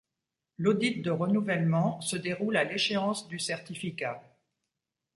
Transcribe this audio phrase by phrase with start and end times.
[0.57, 4.19] L’audit de renouvellement se déroule à l’échéance du certificat.